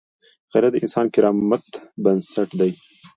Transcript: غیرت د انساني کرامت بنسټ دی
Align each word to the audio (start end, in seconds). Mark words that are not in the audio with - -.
غیرت 0.51 0.71
د 0.73 0.75
انساني 0.83 1.09
کرامت 1.15 1.65
بنسټ 2.03 2.49
دی 2.59 2.71